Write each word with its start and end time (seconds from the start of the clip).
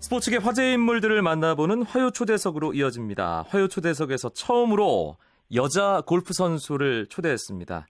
스포츠계 0.00 0.36
화제 0.36 0.72
인물들을 0.72 1.20
만나보는 1.22 1.82
화요 1.82 2.10
초대석으로 2.10 2.72
이어집니다. 2.72 3.44
화요 3.48 3.66
초대석에서 3.66 4.30
처음으로 4.30 5.16
여자 5.54 6.02
골프 6.06 6.32
선수를 6.32 7.06
초대했습니다. 7.08 7.86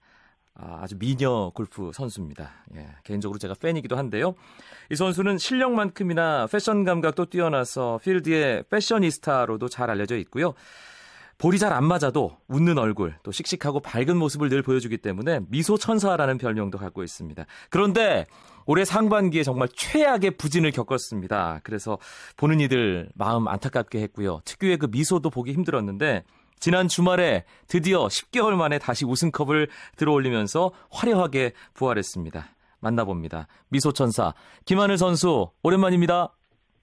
아, 0.55 0.87
주 0.87 0.97
미녀 0.97 1.51
골프 1.53 1.91
선수입니다. 1.93 2.51
예, 2.75 2.87
개인적으로 3.03 3.37
제가 3.37 3.53
팬이기도 3.53 3.95
한데요. 3.95 4.33
이 4.91 4.95
선수는 4.95 5.37
실력만큼이나 5.37 6.47
패션 6.51 6.83
감각도 6.83 7.25
뛰어나서 7.25 7.99
필드의 8.03 8.63
패셔니스타로도 8.69 9.69
잘 9.69 9.89
알려져 9.89 10.17
있고요. 10.17 10.55
볼이 11.39 11.57
잘 11.57 11.71
안 11.71 11.85
맞아도 11.85 12.37
웃는 12.49 12.77
얼굴, 12.77 13.15
또 13.23 13.31
씩씩하고 13.31 13.79
밝은 13.79 14.17
모습을 14.17 14.49
늘 14.49 14.61
보여주기 14.61 14.97
때문에 14.97 15.39
미소 15.47 15.77
천사라는 15.77 16.37
별명도 16.37 16.77
갖고 16.77 17.01
있습니다. 17.01 17.45
그런데 17.69 18.25
올해 18.65 18.83
상반기에 18.83 19.43
정말 19.43 19.69
최악의 19.73 20.31
부진을 20.31 20.71
겪었습니다. 20.71 21.61
그래서 21.63 21.97
보는 22.35 22.59
이들 22.59 23.09
마음 23.15 23.47
안타깝게 23.47 24.01
했고요. 24.01 24.41
특유의 24.43 24.77
그 24.77 24.87
미소도 24.91 25.29
보기 25.29 25.53
힘들었는데 25.53 26.23
지난 26.59 26.89
주말에 26.89 27.45
드디어 27.67 28.07
10개월 28.07 28.55
만에 28.55 28.77
다시 28.77 29.05
우승컵을 29.05 29.69
들어올리면서 29.95 30.71
화려하게 30.91 31.53
부활했습니다. 31.73 32.47
만나봅니다. 32.81 33.47
미소 33.69 33.93
천사 33.93 34.33
김하늘 34.65 34.97
선수 34.97 35.51
오랜만입니다. 35.63 36.33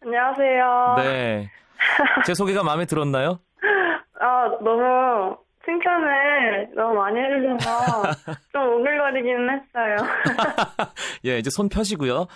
안녕하세요. 0.02 0.94
네. 0.96 1.50
제 2.24 2.32
소개가 2.32 2.62
마음에 2.62 2.86
들었나요? 2.86 3.40
아, 4.20 4.48
너무 4.60 5.36
칭찬을 5.64 6.70
너무 6.74 6.94
많이 6.94 7.18
해주셔서 7.20 8.02
좀 8.52 8.62
오글거리기는 8.74 9.50
했어요. 9.50 9.96
예, 11.26 11.38
이제 11.38 11.50
손 11.50 11.68
펴시고요. 11.68 12.26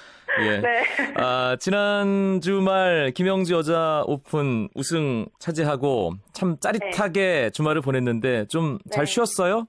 예. 0.42 0.58
네. 0.60 0.82
아, 1.16 1.56
지난 1.60 2.40
주말 2.40 3.12
김영주 3.14 3.54
여자 3.54 4.02
오픈 4.06 4.68
우승 4.74 5.26
차지하고 5.38 6.12
참 6.32 6.58
짜릿하게 6.58 7.50
주말을 7.50 7.82
보냈는데 7.82 8.46
좀잘 8.46 9.04
네. 9.04 9.04
쉬었어요? 9.04 9.66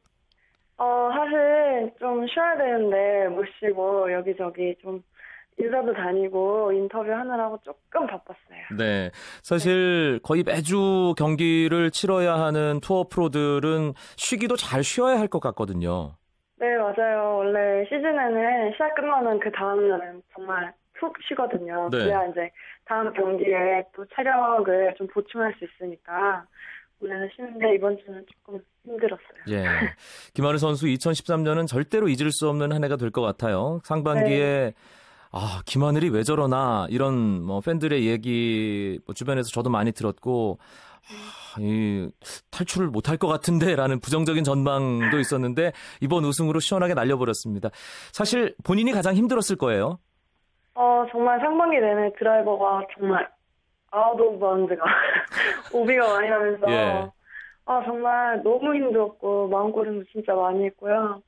어, 0.77 1.09
사실 1.13 1.91
좀 1.99 2.25
쉬어야 2.27 2.57
되는데 2.57 3.27
못 3.27 3.45
쉬고 3.59 4.11
여기저기 4.11 4.75
좀 4.81 5.03
인사도 5.59 5.93
다니고 5.93 6.71
인터뷰 6.71 7.11
하느라고 7.11 7.59
조금 7.63 8.07
바빴어요. 8.07 8.77
네. 8.77 9.11
사실 9.43 10.19
거의 10.23 10.43
매주 10.43 11.13
경기를 11.17 11.91
치러야 11.91 12.35
하는 12.39 12.79
투어 12.81 13.03
프로들은 13.07 13.93
쉬기도 14.15 14.55
잘 14.55 14.83
쉬어야 14.83 15.19
할 15.19 15.27
것 15.27 15.39
같거든요. 15.39 16.15
네, 16.59 16.75
맞아요. 16.77 17.37
원래 17.37 17.83
시즌에는 17.85 18.73
시합 18.75 18.93
끝나면 18.95 19.39
그 19.39 19.51
다음날은 19.51 20.21
정말 20.35 20.73
푹 20.99 21.15
쉬거든요. 21.27 21.89
네. 21.91 21.97
그래야 21.99 22.25
이제 22.27 22.51
다음 22.85 23.11
경기에 23.13 23.83
또 23.95 24.05
체력을 24.15 24.93
좀 24.97 25.07
보충할 25.07 25.53
수 25.57 25.65
있으니까 25.65 26.43
원래는 26.99 27.29
쉬는데 27.35 27.75
이번 27.75 27.97
주는 28.05 28.23
조금 28.31 28.59
힘들었어요. 28.85 29.39
예. 29.49 29.63
김하늘 30.33 30.59
선수 30.59 30.85
2013년은 30.87 31.67
절대로 31.67 32.07
잊을 32.07 32.31
수 32.31 32.47
없는 32.49 32.71
한 32.71 32.83
해가 32.83 32.95
될 32.97 33.09
것 33.11 33.21
같아요. 33.21 33.79
상반기에 33.83 34.73
아, 35.33 35.61
김하늘이 35.65 36.09
왜 36.09 36.23
저러나 36.23 36.87
이런 36.89 37.41
뭐 37.41 37.61
팬들의 37.61 38.05
얘기 38.05 38.99
뭐 39.05 39.13
주변에서 39.13 39.49
저도 39.49 39.69
많이 39.69 39.91
들었고 39.93 40.59
아, 40.61 41.59
이 41.59 42.09
탈출을 42.51 42.87
못할 42.87 43.17
것 43.17 43.27
같은데라는 43.27 43.99
부정적인 44.01 44.43
전망도 44.43 45.19
있었는데 45.19 45.71
이번 46.01 46.25
우승으로 46.25 46.59
시원하게 46.59 46.93
날려버렸습니다. 46.93 47.69
사실 48.11 48.55
본인이 48.63 48.91
가장 48.91 49.15
힘들었을 49.15 49.55
거예요. 49.57 49.99
어, 50.75 51.05
정말 51.11 51.39
상반기 51.39 51.79
내내 51.79 52.11
드라이버가 52.17 52.87
정말 52.97 53.29
out 53.91 54.39
bound가 54.39 54.83
오비가 55.73 56.13
많이 56.13 56.29
나면서 56.29 56.71
예. 56.71 57.09
아, 57.65 57.81
정말 57.85 58.41
너무 58.43 58.75
힘들었고 58.75 59.47
마음고생도 59.47 60.05
진짜 60.11 60.33
많이 60.33 60.65
했고요. 60.65 61.21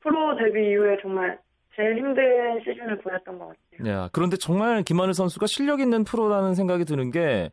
프로 0.00 0.36
데뷔 0.36 0.70
이후에 0.70 0.96
정말 1.02 1.38
제일 1.76 1.96
힘든 1.96 2.60
시즌을 2.60 2.98
보냈던 2.98 3.38
것 3.38 3.48
같아요. 3.48 3.90
야, 3.90 4.08
그런데 4.12 4.36
정말 4.36 4.82
김하늘 4.82 5.14
선수가 5.14 5.46
실력 5.46 5.80
있는 5.80 6.04
프로라는 6.04 6.54
생각이 6.54 6.84
드는 6.84 7.10
게 7.10 7.50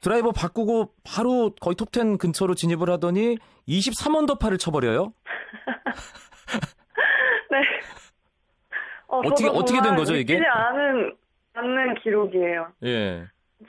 드라이버 0.00 0.32
바꾸고 0.32 0.92
바로 1.04 1.54
거의 1.60 1.76
톱10 1.76 2.18
근처로 2.18 2.54
진입을 2.54 2.90
하더니 2.90 3.38
23언더파를 3.68 4.58
쳐버려요. 4.58 5.12
네. 7.50 7.58
어, 9.08 9.22
저도 9.22 9.50
어떻게 9.52 9.80
된 9.80 9.96
거죠, 9.96 10.14
이게? 10.14 10.34
믿기지 10.34 10.46
않은, 10.46 11.16
않는 11.54 11.94
기록이에요. 12.02 12.68
예. 12.84 13.24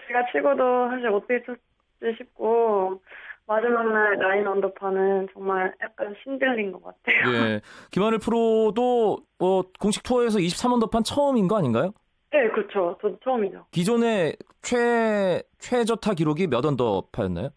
제가 0.08 0.26
치고도 0.32 0.90
사실 0.90 1.08
어떻게 1.08 1.42
쳤지 1.46 2.18
싶고 2.18 3.02
마지막 3.48 3.92
날 3.92 4.18
나인 4.18 4.48
언더파는 4.48 5.28
정말 5.34 5.74
약간 5.82 6.16
신들린 6.24 6.72
것 6.72 6.84
같아요. 6.84 7.34
예. 7.34 7.62
김하늘 7.92 8.18
프로도 8.18 9.20
뭐 9.38 9.64
공식 9.80 10.04
투어에서 10.04 10.40
23언더판 10.40 11.06
처음인 11.06 11.48
거 11.48 11.58
아닌가요? 11.58 11.92
네, 12.32 12.50
그렇죠. 12.50 12.98
저도 13.02 13.18
처음이죠. 13.24 13.66
기존의 13.72 14.36
최 14.62 15.44
최저타 15.60 16.16
기록이 16.16 16.48
몇 16.48 16.66
언더파였나요? 16.66 17.50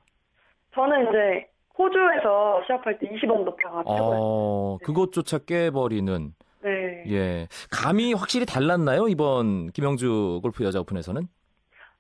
저는 0.75 1.09
이제 1.09 1.49
호주에서 1.79 2.63
시합할 2.67 2.99
때 2.99 3.09
20언더파가 3.09 3.85
최고였어요. 3.85 4.19
어, 4.21 4.79
그것조차 4.85 5.39
깨버리는 5.39 6.35
네. 6.63 7.05
예. 7.09 7.49
감이 7.71 8.13
확실히 8.13 8.45
달랐나요? 8.45 9.09
이번 9.09 9.71
김영주 9.71 10.41
골프 10.43 10.65
여자 10.65 10.81
오픈에서는? 10.81 11.23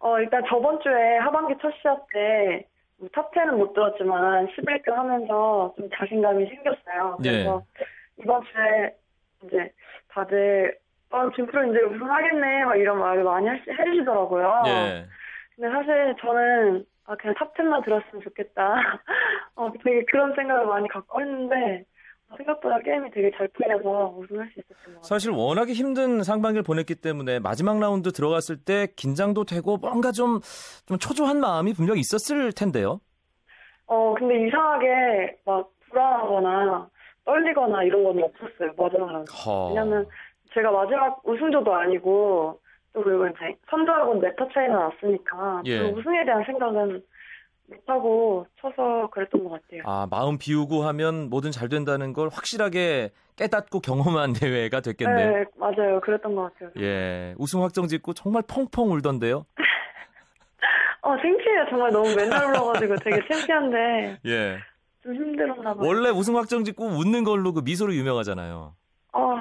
어, 0.00 0.18
일단 0.20 0.42
저번 0.48 0.78
주에 0.80 1.16
하반기 1.18 1.54
첫 1.60 1.72
시합 1.80 1.98
때 2.12 2.37
뭐 2.37 2.62
top 3.00 3.21
10은 3.21 3.56
못 3.56 3.72
들었지만 3.72 4.48
11등 4.48 4.90
하면서 4.92 5.72
좀 5.76 5.88
자신감이 5.94 6.46
생겼어요. 6.46 7.18
예. 7.24 7.30
그래서 7.30 7.62
이번 8.18 8.42
주에 8.44 8.94
이제 9.44 9.72
다들 10.08 10.76
어, 11.10 11.28
김프로 11.30 11.64
이제 11.70 11.80
우승하겠네 11.84 12.64
막 12.64 12.76
이런 12.76 12.98
말을 12.98 13.22
많이 13.24 13.46
하- 13.48 13.54
해주시더라고요. 13.54 14.62
예. 14.66 15.06
근데 15.54 15.70
사실 15.70 16.14
저는 16.20 16.84
아 17.06 17.14
그냥 17.16 17.34
탑10만 17.36 17.84
들었으면 17.84 18.22
좋겠다. 18.22 18.74
어 19.56 19.72
되게 19.84 20.04
그런 20.10 20.34
생각을 20.34 20.66
많이 20.66 20.88
갖고 20.88 21.20
했는데 21.20 21.84
생각보다 22.36 22.78
게임이 22.80 23.10
되게 23.10 23.30
잘 23.36 23.48
풀려서 23.48 24.14
우승할 24.18 24.46
수 24.52 24.60
있었던 24.60 24.76
것 24.76 24.84
같아요. 24.84 25.02
사실 25.02 25.30
워낙에 25.30 25.72
힘든 25.72 26.22
상반기를 26.22 26.62
보냈기 26.62 26.96
때문에 26.96 27.38
마지막 27.38 27.80
라운드 27.80 28.12
들어갔을 28.12 28.56
때 28.62 28.88
긴장도 28.96 29.44
되고 29.44 29.76
뭔가 29.78 30.12
좀, 30.12 30.40
좀 30.86 30.98
초조한 30.98 31.40
마음이 31.40 31.72
분명 31.72 31.96
있었을 31.96 32.52
텐데요. 32.52 33.00
어 33.86 34.14
근데 34.18 34.46
이상하게 34.46 35.38
막 35.46 35.70
불안하거나 35.88 36.88
떨리거나 37.24 37.82
이런 37.84 38.04
건 38.04 38.22
없었어요 38.22 38.72
마지막 38.76 39.12
라운드. 39.12 39.32
허. 39.32 39.68
왜냐면 39.68 40.06
제가 40.52 40.70
마지막 40.70 41.20
우승조도 41.26 41.72
아니고 41.74 42.60
또 42.92 43.02
그리고 43.02 43.26
이제 43.26 43.56
선두하고는 43.70 44.20
네타 44.20 44.48
차이가 44.52 44.74
났으니까 44.74 45.62
예. 45.64 45.78
그 45.78 45.84
우승에 45.98 46.24
대한 46.24 46.44
생각은 46.44 47.02
못하고 47.68 48.46
쳐서 48.60 49.08
그랬던 49.10 49.44
것 49.44 49.50
같아요. 49.50 49.82
아, 49.84 50.06
마음 50.10 50.38
비우고 50.38 50.82
하면 50.84 51.28
뭐든 51.30 51.50
잘 51.50 51.68
된다는 51.68 52.12
걸 52.12 52.28
확실하게 52.28 53.10
깨닫고 53.36 53.80
경험한 53.80 54.32
대회가 54.40 54.80
됐겠네요. 54.80 55.30
네 55.30 55.44
맞아요 55.56 56.00
그랬던 56.00 56.34
것 56.34 56.52
같아요. 56.54 56.70
예. 56.78 57.34
우승 57.38 57.62
확정 57.62 57.86
짓고 57.86 58.14
정말 58.14 58.42
펑펑 58.48 58.90
울던데요. 58.92 59.44
어, 61.02 61.16
창피해요. 61.16 61.66
정말 61.70 61.92
너무 61.92 62.14
맨날 62.14 62.46
불러가지고 62.46 62.96
되게 62.96 63.20
창피한데 63.28 64.18
예. 64.26 64.58
좀 65.02 65.14
힘들었나 65.14 65.74
봐요. 65.74 65.86
원래 65.86 66.10
우승 66.10 66.36
확정 66.36 66.64
짓고 66.64 66.84
웃는 66.84 67.24
걸로 67.24 67.52
그 67.52 67.60
미소로 67.64 67.94
유명하잖아요. 67.94 68.74
어, 69.12 69.36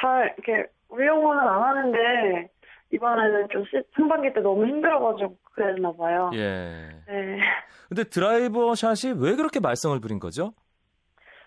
잘 0.00 0.34
이렇게 0.38 0.66
울려고는 0.88 1.38
안 1.40 1.62
하는데 1.62 2.48
이번에는 2.92 3.48
좀 3.50 3.64
시, 3.66 3.82
상반기 3.94 4.32
때 4.32 4.40
너무 4.40 4.66
힘들어가지고 4.66 5.36
그랬나 5.54 5.92
봐요. 5.92 6.30
예. 6.34 6.88
네. 7.06 7.38
근데 7.88 8.04
드라이버 8.04 8.74
샷이 8.74 9.14
왜 9.18 9.36
그렇게 9.36 9.60
말썽을 9.60 10.00
부린 10.00 10.18
거죠? 10.18 10.52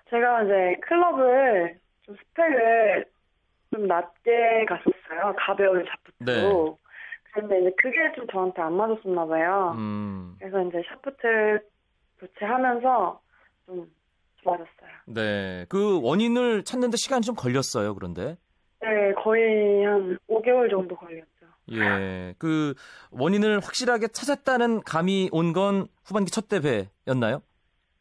제가 0.10 0.44
이제 0.44 0.80
클럽을 0.82 1.80
좀 2.04 2.16
스펙을 2.16 3.06
좀 3.74 3.88
낮게 3.88 4.66
갔었어요. 4.66 5.36
가벼운 5.38 5.86
샤프트로. 5.86 6.26
네. 6.26 6.76
그런데 7.34 7.62
이제 7.62 7.72
그게 7.78 7.98
좀 8.16 8.28
저한테 8.28 8.62
안 8.62 8.74
맞았었나 8.74 9.26
봐요. 9.26 9.74
음. 9.76 10.36
그래서 10.40 10.62
이제 10.62 10.82
샤프트 10.88 11.60
교체하면서 12.20 13.22
좀 13.66 13.88
좋아졌어요. 14.44 14.90
네. 15.08 15.66
그 15.70 16.00
원인을 16.02 16.64
찾는데 16.64 16.98
시간이 16.98 17.22
좀 17.22 17.36
걸렸어요, 17.36 17.96
그런데. 17.96 18.38
네, 18.84 19.14
거의 19.14 19.86
한 19.86 20.18
5개월 20.30 20.70
정도 20.70 20.96
걸렸죠. 20.96 21.26
예. 21.72 22.36
그 22.38 22.74
원인을 23.12 23.60
확실하게 23.62 24.10
찾았다는 24.10 24.82
감이 24.82 25.30
온 25.32 25.54
건 25.54 25.88
후반기 26.06 26.32
첫 26.32 26.48
대회였나요? 26.50 27.42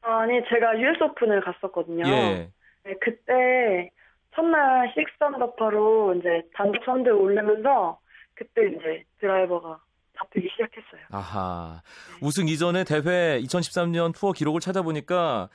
아니, 0.00 0.40
제가 0.48 0.78
US 0.80 1.02
오픈을 1.04 1.40
갔었거든요. 1.42 2.02
예. 2.08 2.50
네, 2.84 2.94
그때 3.00 3.90
첫날 4.34 4.92
6언더파로 4.96 6.18
이제 6.18 6.42
단독 6.54 6.84
선두에 6.84 7.12
오르면서 7.12 8.00
그때 8.34 8.62
이제 8.66 9.04
드라이버가 9.20 9.78
되기 10.32 10.48
시작했어요. 10.50 11.00
아하. 11.10 11.82
우승 12.20 12.48
이전에 12.48 12.84
대회 12.84 13.38
2013년 13.40 14.14
투어 14.14 14.32
기록을 14.32 14.60
찾아보니까 14.60 15.48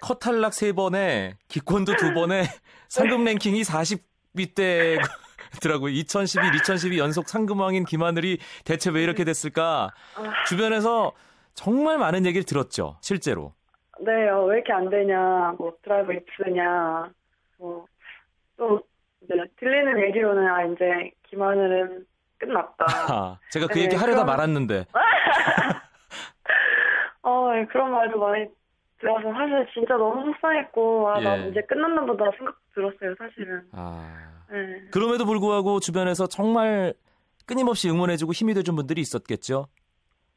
컷 0.00 0.18
탈락 0.20 0.52
3번에 0.52 1.34
기권도 1.48 1.92
2번에 1.92 2.42
상금 2.88 3.24
랭킹이 3.24 3.62
40 3.64 4.02
위대 4.34 4.98
더라고요. 5.62 5.92
2011, 5.92 6.54
2012 6.56 6.98
연속 6.98 7.28
상금왕인 7.28 7.84
김하늘이 7.84 8.38
대체 8.64 8.90
왜 8.90 9.02
이렇게 9.02 9.24
됐을까? 9.24 9.90
아, 10.16 10.44
주변에서 10.46 11.12
정말 11.54 11.98
많은 11.98 12.26
얘기를 12.26 12.44
들었죠. 12.44 12.96
실제로. 13.00 13.52
네, 14.00 14.28
어, 14.28 14.44
왜 14.46 14.56
이렇게 14.56 14.72
안 14.72 14.90
되냐, 14.90 15.54
뭐 15.56 15.72
드라이브 15.82 16.12
입스냐, 16.14 17.08
뭐또 17.58 18.82
이제 19.22 19.34
들리는 19.60 20.02
얘기로는 20.08 20.46
아 20.48 20.64
이제 20.64 21.12
김하늘은 21.28 22.04
끝났다. 22.38 22.84
아, 23.08 23.38
제가 23.52 23.68
그 23.68 23.74
네, 23.74 23.82
얘기 23.84 23.94
하려다 23.94 24.24
그럼- 24.24 24.26
말았는데. 24.26 24.86
어, 27.22 27.52
예, 27.56 27.64
그런 27.66 27.90
말도 27.92 28.18
많이 28.18 28.46
들어서 28.98 29.32
사실 29.32 29.66
진짜 29.72 29.96
너무 29.96 30.24
속상했고 30.32 31.08
아, 31.10 31.20
나 31.20 31.38
예. 31.44 31.48
이제 31.48 31.62
끝났나 31.62 32.02
보다 32.04 32.24
생각도 32.36 32.58
들었어요, 32.74 33.14
사실은. 33.18 33.62
아. 33.72 34.32
네. 34.50 34.82
그럼에도 34.90 35.24
불구하고 35.24 35.80
주변에서 35.80 36.26
정말 36.26 36.94
끊임없이 37.46 37.88
응원해주고 37.88 38.32
힘이 38.32 38.54
돼준 38.54 38.76
분들이 38.76 39.00
있었겠죠. 39.00 39.68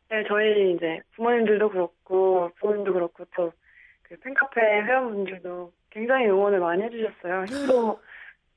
네, 0.10 0.24
저희 0.28 0.74
이제 0.74 1.02
부모님들도 1.16 1.70
그렇고 1.70 2.52
부모님도 2.60 2.94
그렇고 2.94 3.26
또 3.36 3.52
그 4.08 4.16
팬카페 4.20 4.62
회원분들도 4.62 5.72
굉장히 5.90 6.28
응원을 6.28 6.60
많이 6.60 6.84
해주셨어요. 6.84 7.46
힘도 7.46 8.00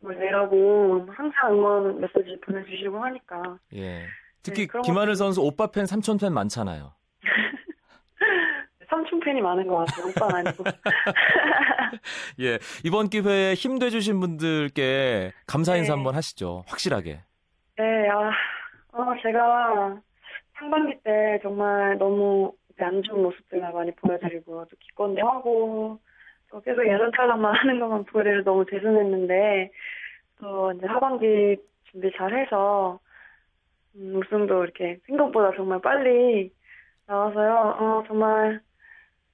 뭐 0.00 0.12
내라고 0.12 1.06
항상 1.10 1.52
응원 1.52 2.00
메시지 2.00 2.40
보내주시고 2.40 2.98
하니까 3.04 3.58
예. 3.74 4.04
특히 4.42 4.66
네, 4.66 4.80
김하늘 4.84 5.16
선수 5.16 5.42
오빠 5.42 5.66
팬, 5.66 5.86
삼촌 5.86 6.16
팬 6.18 6.32
많잖아요. 6.32 6.92
삼촌 8.90 9.20
팬이 9.20 9.40
많은 9.40 9.66
것 9.68 9.76
같아요. 9.76 10.08
오빠는 10.08 10.46
아니고. 10.46 10.64
예. 12.40 12.58
이번 12.84 13.08
기회에 13.08 13.54
힘 13.54 13.78
돼주신 13.78 14.18
분들께 14.18 15.32
감사 15.46 15.76
인사 15.76 15.92
네. 15.92 15.96
한번 15.96 16.16
하시죠. 16.16 16.64
확실하게. 16.66 17.20
네, 17.78 18.08
아, 18.08 18.30
어, 18.92 19.14
제가 19.22 20.00
상반기 20.58 20.98
때 21.04 21.38
정말 21.42 21.96
너무 21.98 22.52
안 22.80 23.02
좋은 23.02 23.22
모습들만 23.22 23.72
많이 23.72 23.94
보여드리고 23.94 24.64
또 24.64 24.76
기권대 24.78 25.22
하고 25.22 25.98
또 26.50 26.60
계속 26.60 26.84
예전 26.84 27.10
탈락만 27.12 27.54
하는 27.54 27.78
것만 27.78 28.04
보여드려 28.06 28.42
너무 28.42 28.64
죄송했는데 28.66 29.70
또 30.40 30.72
이제 30.72 30.86
하반기 30.86 31.56
준비 31.90 32.10
잘 32.16 32.36
해서 32.36 32.98
음, 33.94 34.16
우승도 34.16 34.64
이렇게 34.64 34.98
생각보다 35.06 35.52
정말 35.56 35.80
빨리 35.80 36.52
나와서요. 37.06 37.76
어, 37.78 38.04
정말 38.06 38.60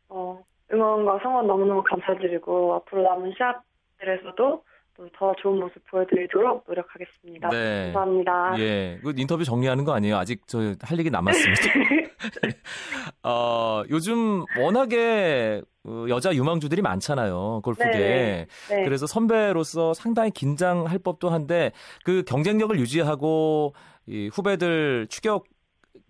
어, 0.08 0.42
응원과 0.72 1.20
성원 1.22 1.46
너무너무 1.46 1.82
감사드리고 1.82 2.74
앞으로 2.74 3.02
남은 3.02 3.32
시합들에서도 3.36 4.64
또더 4.96 5.34
좋은 5.42 5.58
모습 5.60 5.84
보여드리도록 5.90 6.64
노력하겠습니다. 6.66 7.50
네. 7.50 7.92
감사합니다. 7.92 8.54
예. 8.58 8.98
그 9.02 9.12
인터뷰 9.16 9.44
정리하는 9.44 9.84
거 9.84 9.92
아니에요. 9.92 10.16
아직 10.16 10.46
저 10.46 10.74
할 10.82 10.98
얘기 10.98 11.10
남았습니다. 11.10 11.62
어, 13.22 13.82
요즘 13.90 14.44
워낙에 14.58 15.62
어, 15.84 16.06
여자 16.08 16.34
유망주들이 16.34 16.82
많잖아요. 16.82 17.60
골프계에. 17.62 18.46
네. 18.68 18.74
네. 18.74 18.84
그래서 18.84 19.06
선배로서 19.06 19.94
상당히 19.94 20.30
긴장할 20.30 20.98
법도 20.98 21.28
한데 21.28 21.72
그 22.04 22.22
경쟁력을 22.24 22.78
유지하고 22.78 23.74
이 24.06 24.30
후배들 24.32 25.06
추격 25.08 25.44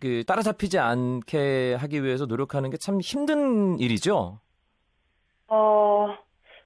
그 0.00 0.24
따라잡히지 0.24 0.78
않게 0.78 1.74
하기 1.74 2.02
위해서 2.04 2.26
노력하는 2.26 2.70
게 2.70 2.76
참 2.78 3.00
힘든 3.00 3.78
일이죠. 3.78 4.40
어, 5.48 6.16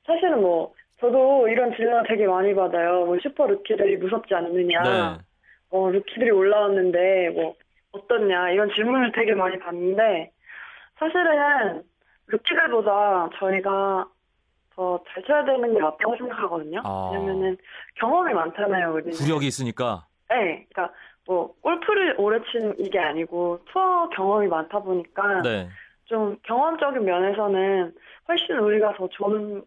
사실은 0.07 0.41
뭐, 0.41 0.73
저도 1.01 1.49
이런 1.49 1.75
질문 1.77 2.03
되게 2.09 2.27
많이 2.27 2.55
받아요. 2.55 3.05
뭐, 3.07 3.17
슈퍼 3.23 3.47
루키들이 3.47 3.97
무섭지 3.99 4.35
않느냐. 4.35 4.83
네. 4.83 5.19
어, 5.71 5.89
루키들이 5.91 6.31
올라왔는데, 6.31 7.31
뭐, 7.31 7.55
어떻냐. 7.93 8.51
이런 8.51 8.71
질문을 8.75 9.13
되게 9.13 9.35
많이 9.35 9.59
받는데, 9.59 10.31
사실은, 10.99 11.83
루키들보다 12.27 13.31
저희가 13.39 14.09
더 14.75 15.03
잘 15.13 15.23
쳐야 15.25 15.45
되는 15.45 15.75
게 15.75 15.81
맞다고 15.81 16.17
생각하거든요. 16.17 16.81
아. 16.85 17.11
왜냐면은, 17.13 17.57
경험이 17.97 18.33
많잖아요, 18.35 18.93
우리는. 18.95 19.13
구력이 19.13 19.47
있으니까. 19.47 20.07
네. 20.29 20.67
그러니까, 20.73 20.93
뭐, 21.27 21.55
골프를 21.61 22.15
오래 22.19 22.41
치는 22.51 22.75
이게 22.79 22.99
아니고, 22.99 23.61
투어 23.67 24.09
경험이 24.11 24.49
많다 24.49 24.81
보니까, 24.81 25.43
네. 25.43 25.69
좀 26.11 26.37
경험적인 26.43 27.05
면에서는 27.05 27.95
훨씬 28.29 28.57
우리가 28.57 28.95
더 28.95 29.09
좋은 29.09 29.63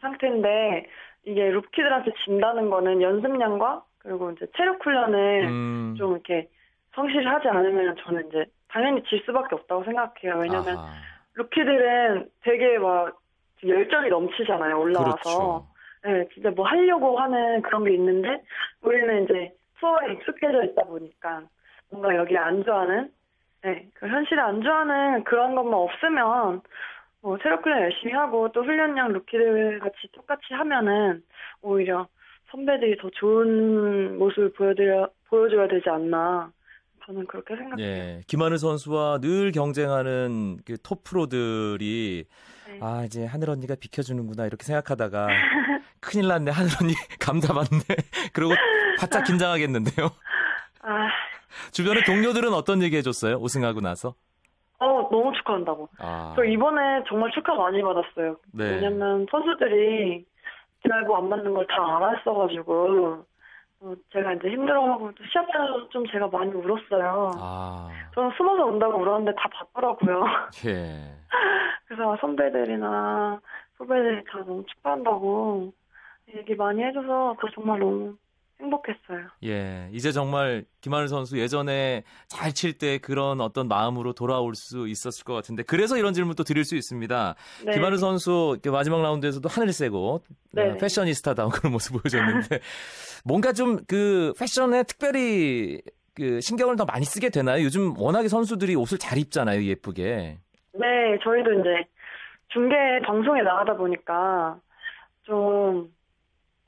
상태인데 0.00 0.86
이게 1.24 1.50
루키들한테 1.50 2.12
진다는 2.24 2.70
거는 2.70 3.02
연습량과 3.02 3.82
그리고 3.98 4.30
이제 4.30 4.46
체력 4.56 4.84
훈련을 4.84 5.44
음. 5.46 5.94
좀 5.98 6.12
이렇게 6.12 6.48
성실히 6.94 7.26
하지 7.26 7.48
않으면 7.48 7.96
저는 7.96 8.28
이제 8.28 8.46
당연히 8.68 9.02
질 9.04 9.22
수밖에 9.26 9.54
없다고 9.54 9.84
생각해요. 9.84 10.40
왜냐면 10.40 10.78
아하. 10.78 10.88
루키들은 11.34 12.30
되게 12.42 12.78
막 12.78 13.20
열정이 13.64 14.08
넘치잖아요. 14.08 14.78
올라와서. 14.78 15.12
그렇죠. 15.12 15.66
네, 16.04 16.28
진짜 16.32 16.50
뭐 16.50 16.66
하려고 16.66 17.18
하는 17.18 17.60
그런 17.62 17.84
게 17.84 17.94
있는데 17.94 18.42
우리는 18.80 19.24
이제 19.24 19.52
투어에 19.80 20.12
익숙해져 20.14 20.64
있다 20.64 20.82
보니까 20.84 21.42
뭔가 21.90 22.14
여기 22.16 22.36
안주하는 22.36 23.10
네, 23.62 23.88
그 23.94 24.06
현실에 24.08 24.40
안주하는 24.40 25.24
그런 25.24 25.54
것만 25.54 25.74
없으면 25.74 26.62
뭐 27.22 27.38
체력 27.42 27.64
훈련 27.64 27.82
열심히 27.82 28.12
하고 28.12 28.50
또 28.52 28.62
훈련량 28.62 29.12
루키들 29.12 29.80
같이 29.80 29.96
똑같이 30.12 30.42
하면은 30.54 31.22
오히려 31.62 32.06
선배들이 32.50 32.96
더 32.98 33.10
좋은 33.10 34.18
모습을 34.18 34.52
보여드려 34.52 35.08
보여줘야 35.28 35.66
되지 35.66 35.88
않나 35.90 36.50
저는 37.04 37.26
그렇게 37.26 37.56
생각해요. 37.56 37.86
예. 37.86 38.20
김하늘 38.26 38.58
선수와 38.58 39.18
늘 39.20 39.50
경쟁하는 39.52 40.58
그 40.64 40.76
톱 40.82 41.02
프로들이 41.04 42.24
네. 42.68 42.78
아, 42.82 43.02
이제 43.04 43.24
하늘 43.24 43.50
언니가 43.50 43.74
비켜주는구나 43.74 44.46
이렇게 44.46 44.64
생각하다가 44.64 45.26
큰일 46.00 46.28
났네. 46.28 46.50
하늘 46.50 46.70
언니 46.80 46.94
감 47.20 47.40
잡았네. 47.40 47.80
그리고 48.32 48.52
바짝 48.98 49.24
긴장하겠는데요. 49.24 50.08
아, 50.82 51.08
주변의 51.72 52.04
동료들은 52.04 52.52
어떤 52.52 52.82
얘기 52.82 52.96
해줬어요? 52.96 53.36
우승하고 53.36 53.80
나서? 53.80 54.14
어 54.78 55.08
너무 55.10 55.32
축하한다고. 55.36 55.88
아, 55.98 56.34
저 56.36 56.44
이번에 56.44 57.02
정말 57.08 57.30
축하 57.32 57.54
많이 57.54 57.80
받았어요. 57.82 58.36
네. 58.52 58.64
왜냐면 58.72 59.26
선수들이 59.30 60.24
드라이브 60.82 61.14
안 61.14 61.28
맞는 61.28 61.54
걸 61.54 61.66
다 61.66 61.96
알았어가지고 61.96 63.24
어, 63.80 63.94
제가 64.12 64.34
이제 64.34 64.48
힘들어하고 64.48 65.12
또 65.12 65.24
시합장에서 65.32 65.88
좀 65.90 66.04
제가 66.12 66.28
많이 66.28 66.50
울었어요. 66.52 67.30
아, 67.38 67.88
저는 68.14 68.30
숨어서 68.36 68.64
운다고 68.66 68.98
울었는데 69.00 69.32
다 69.38 69.48
봤더라고요. 69.52 70.24
예. 70.66 71.14
그래서 71.86 72.16
선배들이나 72.20 73.40
후배들이 73.78 74.24
다 74.24 74.38
너무 74.38 74.64
축하한다고 74.66 75.72
얘기 76.36 76.54
많이 76.54 76.82
해줘서 76.82 77.34
그 77.40 77.46
정말 77.54 77.78
너무 77.78 78.14
행복했어요. 78.60 79.26
예. 79.44 79.88
이제 79.92 80.12
정말 80.12 80.64
김하늘 80.80 81.08
선수 81.08 81.38
예전에 81.38 82.04
잘 82.28 82.52
칠 82.54 82.78
때 82.78 82.98
그런 82.98 83.40
어떤 83.40 83.68
마음으로 83.68 84.12
돌아올 84.14 84.54
수 84.54 84.88
있었을 84.88 85.24
것 85.24 85.34
같은데 85.34 85.62
그래서 85.62 85.96
이런 85.98 86.14
질문도 86.14 86.42
드릴 86.44 86.64
수 86.64 86.74
있습니다. 86.76 87.34
네. 87.66 87.72
김하늘 87.74 87.98
선수 87.98 88.58
마지막 88.66 89.02
라운드에서도 89.02 89.46
하늘 89.48 89.72
세고 89.72 90.22
네. 90.52 90.70
어, 90.70 90.76
패셔니스타다운 90.78 91.50
그런 91.50 91.72
모습 91.72 91.92
보여줬는데 92.02 92.60
뭔가 93.24 93.52
좀 93.52 93.78
그 93.88 94.32
패션에 94.38 94.84
특별히 94.84 95.82
그 96.14 96.40
신경을 96.40 96.76
더 96.76 96.86
많이 96.86 97.04
쓰게 97.04 97.28
되나요? 97.28 97.62
요즘 97.62 97.92
워낙에 97.98 98.28
선수들이 98.28 98.74
옷을 98.74 98.96
잘 98.98 99.18
입잖아요, 99.18 99.62
예쁘게. 99.64 100.38
네, 100.72 101.18
저희도 101.22 101.52
이제 101.60 101.84
중계 102.48 102.74
방송에 103.04 103.42
나가다 103.42 103.76
보니까 103.76 104.58
좀 105.24 105.92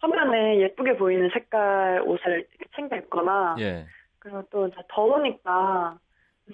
화면에 0.01 0.61
예쁘게 0.61 0.97
보이는 0.97 1.29
색깔 1.33 2.03
옷을 2.07 2.47
챙겨 2.77 2.97
입거나 2.97 3.57
예. 3.59 3.87
그리고 4.19 4.43
또 4.51 4.71
더우니까 4.95 5.99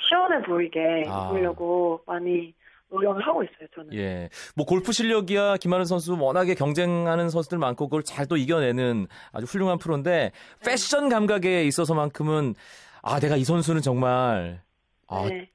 시원해 0.01 0.43
보이게 0.47 1.05
아. 1.07 1.31
입으려고 1.31 2.03
많이 2.07 2.55
노력을 2.91 3.21
하고 3.27 3.43
있어요, 3.43 3.67
저는. 3.75 3.93
예. 3.95 4.29
뭐 4.55 4.65
골프 4.67 4.93
실력이야 4.93 5.57
김하늘 5.57 5.85
선수 5.85 6.17
워낙에 6.19 6.55
경쟁하는 6.55 7.29
선수들 7.29 7.59
많고 7.59 7.87
그걸 7.89 8.03
잘 8.03 8.27
또 8.27 8.37
이겨내는 8.37 9.07
아주 9.33 9.47
훌륭한 9.47 9.79
프로인데 9.79 10.33
패션 10.65 11.09
감각에 11.09 11.65
있어서만큼은 11.65 12.55
아 13.03 13.21
내가 13.21 13.37
이 13.37 13.45
선수는 13.45 13.83
정말 13.83 14.63
아, 15.09 15.27
네. 15.29 15.51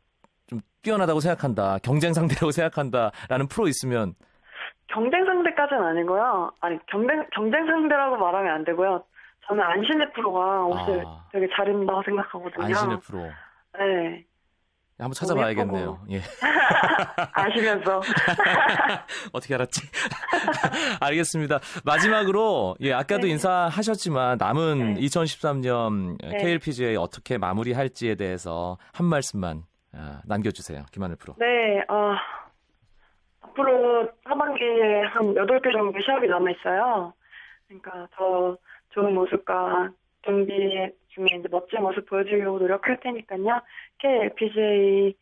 좀 0.48 0.60
뛰어나다고 0.84 1.20
생각한다. 1.20 1.80
경쟁 1.82 2.14
상대라고 2.14 2.52
생각한다라는 2.52 3.48
프로 3.48 3.68
있으면 3.68 4.14
경쟁 4.94 5.26
상대까지는 5.26 5.84
아니고요. 5.84 6.52
아니, 6.62 6.78
경쟁, 6.88 7.26
경쟁 7.34 7.66
상대라고 7.66 8.18
말하면 8.18 8.54
안 8.54 8.64
되고요. 8.66 9.04
저는 9.48 9.64
안신혜 9.64 10.12
프로가 10.12 10.66
옷을 10.66 11.04
아. 11.06 11.26
되게 11.32 11.48
잘 11.56 11.68
입는다고 11.68 12.04
생각하거든요. 12.04 12.66
안신의 12.66 13.00
프로. 13.02 13.20
네. 13.78 14.26
한번 15.00 15.14
찾아봐야겠네요. 15.14 16.00
예. 16.12 16.22
아시면서. 17.34 18.02
어떻게 19.32 19.56
알았지? 19.56 19.82
알겠습니다. 21.00 21.60
마지막으로 21.86 22.76
예 22.82 22.94
아까도 22.94 23.24
네. 23.24 23.30
인사하셨지만 23.30 24.38
남은 24.40 24.96
네. 24.96 25.00
2013년 25.00 26.18
네. 26.22 26.38
KLPGA 26.40 26.98
어떻게 26.98 27.38
마무리할지에 27.38 28.16
대해서 28.16 28.78
한 28.94 29.06
말씀만 29.06 29.64
아, 29.94 30.22
남겨주세요. 30.26 30.84
김하늘 30.92 31.16
프로. 31.16 31.34
네, 31.40 31.80
어, 31.88 32.14
앞으로 33.60 34.10
하반기에 34.24 35.02
한 35.10 35.34
8개 35.34 35.72
정도 35.72 36.00
시합이 36.00 36.28
남아있어요. 36.28 37.14
그러니까 37.68 38.08
더 38.16 38.58
좋은 38.92 39.14
모습과 39.14 39.92
경기 40.22 40.52
중에 41.10 41.26
이제 41.38 41.48
멋진 41.52 41.82
모습 41.82 42.06
보여주려고 42.08 42.60
노력할 42.60 43.00
테니까요. 43.02 43.62
KLPGA 44.00 45.16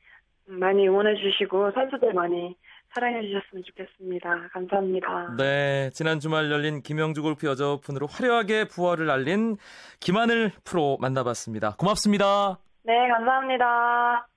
많이 0.46 0.88
응원해주시고 0.88 1.72
선수들 1.72 2.13
많이 2.13 2.56
사랑해주셨으면 2.94 3.63
좋겠습니다. 3.65 4.48
감사합니다. 4.53 5.36
네, 5.38 5.89
지난 5.91 6.20
주말 6.20 6.50
열린 6.50 6.82
김영주 6.82 7.22
골프 7.22 7.48
여자 7.48 7.67
오픈으로 7.67 8.08
화려하게 8.08 8.70
부활을 8.70 9.10
알린 9.10 9.58
김하늘 10.00 10.51
프로 10.63 10.98
만나봤습니다. 11.01 11.75
고맙습니다. 11.77 12.60
네, 12.84 13.10
감사합니다. 13.10 14.27